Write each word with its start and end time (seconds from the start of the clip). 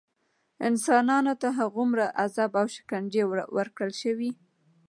انسانانو 0.69 1.33
ته 1.41 1.47
هغومره 1.59 2.05
عذاب 2.23 2.51
او 2.61 2.67
شکنجې 2.75 3.23
ورکړل 3.55 3.91
شوې. 4.01 4.31